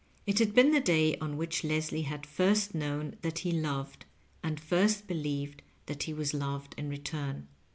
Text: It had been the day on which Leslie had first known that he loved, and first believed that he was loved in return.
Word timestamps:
It 0.25 0.39
had 0.39 0.55
been 0.55 0.71
the 0.71 0.79
day 0.81 1.15
on 1.17 1.37
which 1.37 1.63
Leslie 1.63 2.01
had 2.01 2.25
first 2.25 2.73
known 2.73 3.17
that 3.21 3.37
he 3.45 3.51
loved, 3.51 4.05
and 4.41 4.59
first 4.59 5.05
believed 5.05 5.61
that 5.85 6.01
he 6.01 6.13
was 6.15 6.33
loved 6.33 6.73
in 6.75 6.89
return. 6.89 7.47